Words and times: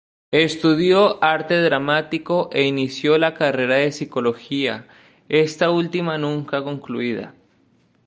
Estudió 0.33 1.23
arte 1.23 1.61
dramático 1.61 2.49
e 2.51 2.63
inició 2.63 3.19
la 3.19 3.35
carrera 3.35 3.75
de 3.75 3.91
psicología, 3.91 4.87
esta 5.29 5.69
última 5.69 6.17
nunca 6.17 6.63
concluida. 6.63 7.35